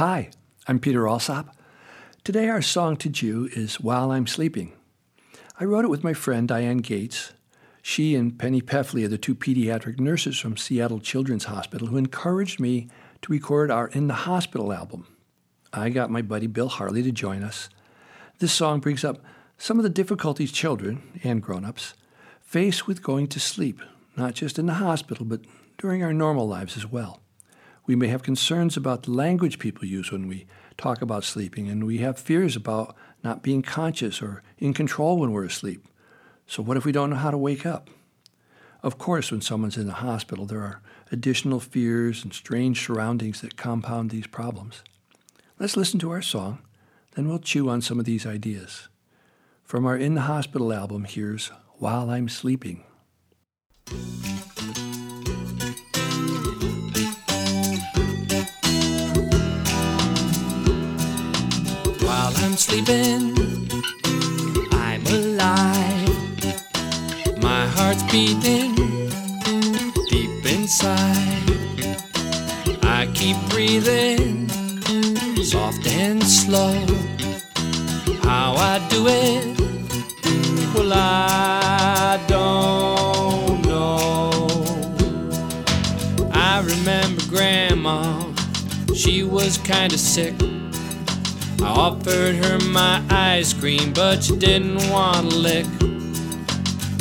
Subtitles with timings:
[0.00, 0.30] Hi,
[0.66, 1.54] I'm Peter Alsop.
[2.24, 4.72] Today our song to chew is While I'm Sleeping.
[5.58, 7.34] I wrote it with my friend Diane Gates.
[7.82, 12.60] She and Penny Pefley are the two pediatric nurses from Seattle Children's Hospital who encouraged
[12.60, 12.88] me
[13.20, 15.06] to record our In the Hospital album.
[15.70, 17.68] I got my buddy Bill Harley to join us.
[18.38, 19.22] This song brings up
[19.58, 21.92] some of the difficulties children and grown-ups
[22.40, 23.82] face with going to sleep,
[24.16, 25.42] not just in the hospital, but
[25.76, 27.20] during our normal lives as well.
[27.90, 30.46] We may have concerns about the language people use when we
[30.76, 35.32] talk about sleeping, and we have fears about not being conscious or in control when
[35.32, 35.84] we're asleep.
[36.46, 37.90] So, what if we don't know how to wake up?
[38.84, 43.56] Of course, when someone's in the hospital, there are additional fears and strange surroundings that
[43.56, 44.84] compound these problems.
[45.58, 46.60] Let's listen to our song,
[47.16, 48.86] then we'll chew on some of these ideas.
[49.64, 51.48] From our In the Hospital album, here's
[51.78, 52.84] While I'm Sleeping.
[62.60, 63.34] Sleeping,
[64.70, 66.42] I'm alive.
[67.40, 68.74] My heart's beating
[70.10, 71.56] deep inside.
[72.82, 74.50] I keep breathing
[75.42, 76.84] soft and slow.
[78.24, 79.58] How I do it,
[80.74, 84.48] well, I don't know.
[86.30, 88.34] I remember Grandma,
[88.94, 90.34] she was kinda sick.
[91.62, 95.66] I offered her my ice cream, but she didn't want to lick.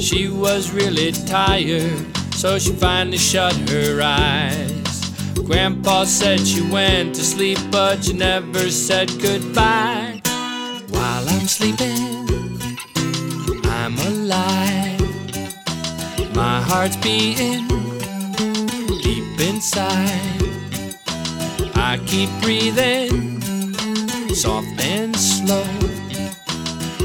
[0.00, 5.12] She was really tired, so she finally shut her eyes.
[5.44, 10.22] Grandpa said she went to sleep, but she never said goodbye.
[10.88, 12.26] While I'm sleeping,
[13.64, 15.00] I'm alive.
[16.34, 17.68] My heart's beating
[19.02, 20.42] deep inside.
[21.74, 23.35] I keep breathing
[24.36, 25.64] soft and slow.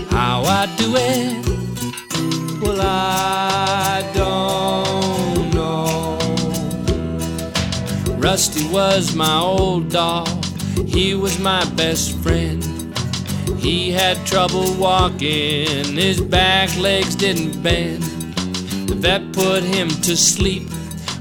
[0.10, 6.18] How I do it, well, I don't know.
[8.18, 10.28] Rusty was my old dog,
[10.86, 12.62] he was my best friend.
[13.58, 18.04] He had trouble walking, his back legs didn't bend.
[18.90, 20.64] The vet put him to sleep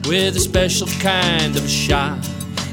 [0.08, 2.18] with a special kind of shot.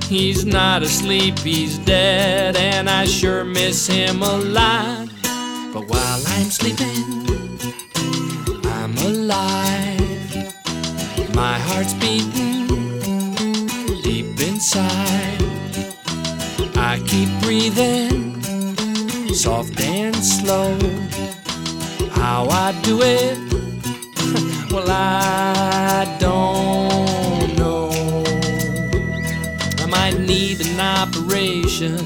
[0.09, 5.09] He's not asleep, he's dead, and I sure miss him a lot.
[5.73, 7.27] But while I'm sleeping,
[8.63, 10.55] I'm alive.
[11.35, 12.67] My heart's beating
[14.01, 15.43] deep inside.
[16.77, 18.27] I keep breathing
[19.37, 20.75] soft and slow.
[22.11, 23.37] How I do it,
[24.71, 25.46] well, I
[30.11, 31.97] might need an operation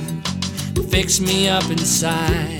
[0.73, 2.59] to fix me up inside.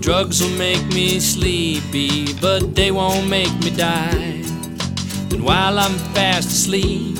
[0.00, 4.42] Drugs will make me sleepy, but they won't make me die.
[5.32, 7.16] And while I'm fast asleep,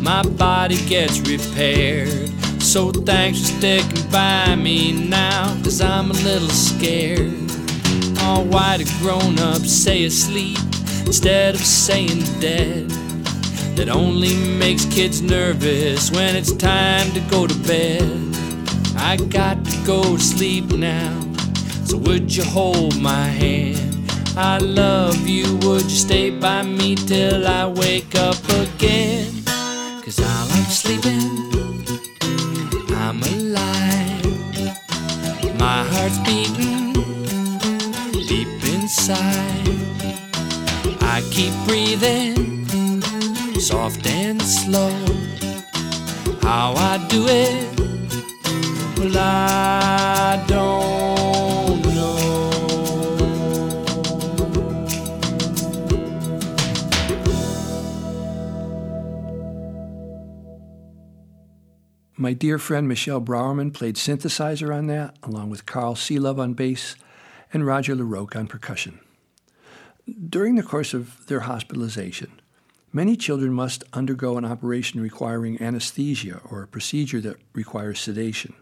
[0.00, 2.30] my body gets repaired.
[2.60, 7.32] So thanks for sticking by me now, cause I'm a little scared.
[8.26, 10.58] Oh, why do grown ups say asleep
[11.06, 12.90] instead of saying dead?
[13.76, 18.02] That only makes kids nervous when it's time to go to bed.
[18.96, 21.12] I got to go to sleep now,
[21.84, 24.10] so would you hold my hand?
[24.34, 29.44] I love you, would you stay by me till I wake up again?
[30.02, 31.35] Cause I'm sleeping,
[44.26, 44.90] and slow.
[46.42, 47.78] How I do it,
[48.98, 52.16] well, I don't know.
[62.16, 66.96] My dear friend Michelle Browerman played synthesizer on that, along with Carl Seelove on bass
[67.52, 68.98] and Roger LaRoque on percussion.
[70.28, 72.40] During the course of their hospitalization,
[72.96, 78.54] many children must undergo an operation requiring anesthesia or a procedure that requires sedation.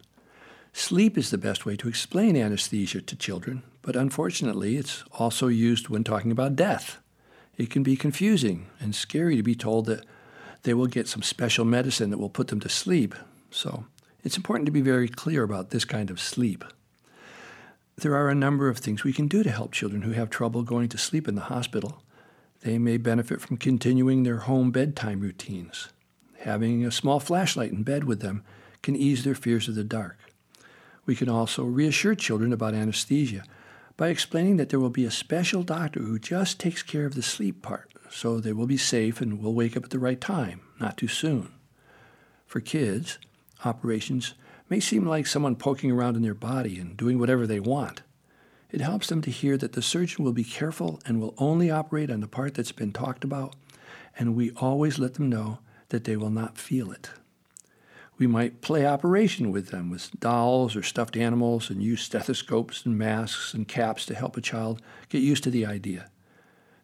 [0.73, 5.89] Sleep is the best way to explain anesthesia to children, but unfortunately, it's also used
[5.89, 6.99] when talking about death.
[7.57, 10.05] It can be confusing and scary to be told that
[10.65, 13.15] they will get some special medicine that will put them to sleep.
[13.53, 13.85] So
[14.25, 16.65] it's important to be very clear about this kind of sleep.
[17.95, 20.65] There are a number of things we can do to help children who have trouble
[20.65, 22.03] going to sleep in the hospital.
[22.65, 25.91] They may benefit from continuing their home bedtime routines.
[26.41, 28.43] Having a small flashlight in bed with them
[28.83, 30.19] can ease their fears of the dark.
[31.05, 33.45] We can also reassure children about anesthesia
[33.99, 37.23] by explaining that there will be a special doctor who just takes care of the
[37.23, 40.63] sleep part, so they will be safe and will wake up at the right time,
[40.81, 41.53] not too soon.
[42.47, 43.19] For kids,
[43.63, 44.33] operations
[44.71, 48.01] may seem like someone poking around in their body and doing whatever they want.
[48.75, 52.11] It helps them to hear that the surgeon will be careful and will only operate
[52.11, 53.55] on the part that's been talked about,
[54.19, 55.61] and we always let them know
[55.91, 57.11] that they will not feel it.
[58.19, 62.99] We might play operation with them with dolls or stuffed animals and use stethoscopes and
[62.99, 66.11] masks and caps to help a child get used to the idea.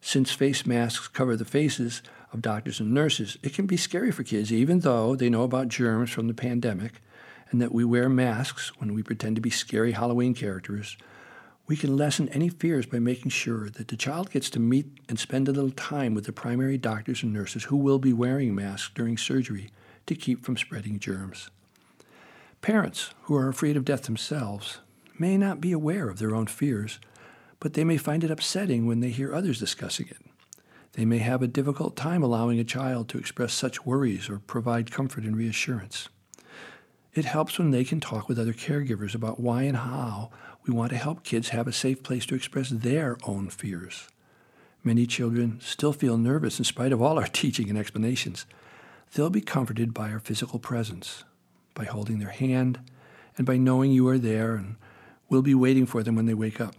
[0.01, 2.03] Since face masks cover the faces
[2.33, 5.67] of doctors and nurses, it can be scary for kids, even though they know about
[5.67, 7.03] germs from the pandemic
[7.51, 10.97] and that we wear masks when we pretend to be scary Halloween characters.
[11.71, 15.17] We can lessen any fears by making sure that the child gets to meet and
[15.17, 18.91] spend a little time with the primary doctors and nurses who will be wearing masks
[18.93, 19.71] during surgery
[20.07, 21.49] to keep from spreading germs.
[22.61, 24.81] Parents who are afraid of death themselves
[25.17, 26.99] may not be aware of their own fears,
[27.61, 30.19] but they may find it upsetting when they hear others discussing it.
[30.95, 34.91] They may have a difficult time allowing a child to express such worries or provide
[34.91, 36.09] comfort and reassurance.
[37.13, 40.31] It helps when they can talk with other caregivers about why and how
[40.65, 44.09] we want to help kids have a safe place to express their own fears.
[44.85, 48.47] Many children still feel nervous in spite of all our teaching and explanations.
[49.13, 51.25] They'll be comforted by our physical presence,
[51.75, 52.79] by holding their hand,
[53.37, 54.77] and by knowing you are there and
[55.29, 56.77] will be waiting for them when they wake up.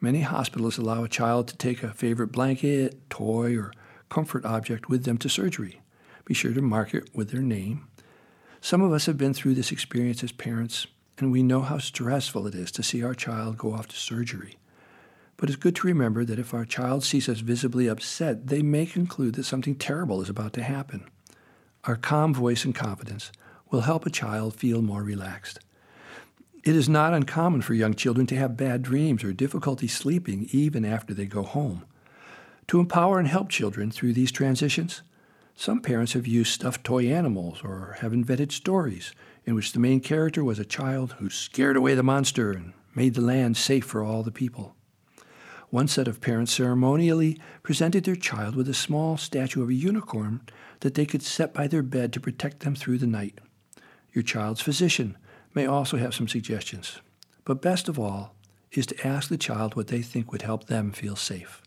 [0.00, 3.72] Many hospitals allow a child to take a favorite blanket, toy, or
[4.10, 5.80] comfort object with them to surgery.
[6.24, 7.88] Be sure to mark it with their name.
[8.60, 10.86] Some of us have been through this experience as parents,
[11.18, 14.56] and we know how stressful it is to see our child go off to surgery.
[15.36, 18.86] But it's good to remember that if our child sees us visibly upset, they may
[18.86, 21.04] conclude that something terrible is about to happen.
[21.84, 23.30] Our calm voice and confidence
[23.70, 25.60] will help a child feel more relaxed.
[26.64, 30.84] It is not uncommon for young children to have bad dreams or difficulty sleeping even
[30.84, 31.84] after they go home.
[32.66, 35.02] To empower and help children through these transitions,
[35.58, 39.12] some parents have used stuffed toy animals or have invented stories
[39.44, 43.14] in which the main character was a child who scared away the monster and made
[43.14, 44.76] the land safe for all the people.
[45.70, 50.42] One set of parents ceremonially presented their child with a small statue of a unicorn
[50.78, 53.40] that they could set by their bed to protect them through the night.
[54.12, 55.18] Your child's physician
[55.54, 57.00] may also have some suggestions.
[57.44, 58.36] But best of all
[58.70, 61.62] is to ask the child what they think would help them feel safe.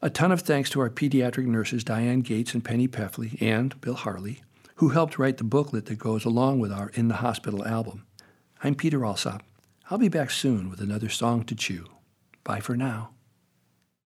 [0.00, 3.94] A ton of thanks to our pediatric nurses Diane Gates and Penny Pefley and Bill
[3.94, 4.42] Harley,
[4.76, 8.06] who helped write the booklet that goes along with our In the Hospital album.
[8.62, 9.42] I'm Peter Alsop.
[9.90, 11.86] I'll be back soon with another song to chew.
[12.44, 13.10] Bye for now.